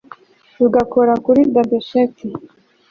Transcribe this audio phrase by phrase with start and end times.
[0.57, 2.27] rugakora kuri dabesheti